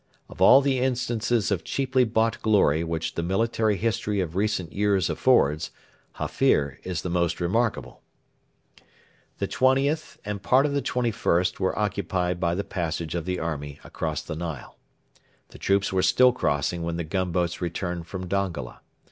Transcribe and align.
Of 0.31 0.41
all 0.41 0.61
the 0.61 0.79
instances 0.79 1.51
of 1.51 1.63
cheaply 1.63 2.05
bought 2.05 2.41
glory 2.41 2.83
which 2.83 3.13
the 3.13 3.21
military 3.21 3.77
history 3.77 4.19
of 4.19 4.35
recent 4.35 4.73
years 4.73 5.11
affords, 5.11 5.69
Hafir 6.13 6.79
is 6.83 7.03
the 7.03 7.09
most 7.11 7.39
remarkable. 7.39 8.01
The 9.37 9.47
20th 9.47 10.17
and 10.25 10.41
part 10.41 10.65
of 10.65 10.73
the 10.73 10.81
21st 10.81 11.59
were 11.59 11.77
occupied 11.77 12.39
by 12.39 12.55
the 12.55 12.63
passage 12.63 13.13
of 13.13 13.25
the 13.25 13.37
army 13.37 13.79
across 13.83 14.23
the 14.23 14.35
Nile. 14.35 14.75
The 15.49 15.59
troops 15.59 15.93
were 15.93 16.01
still 16.01 16.31
crossing 16.31 16.81
when 16.81 16.97
the 16.97 17.03
gunboats 17.03 17.61
returned 17.61 18.07
from 18.07 18.25
Dongola. 18.27 18.79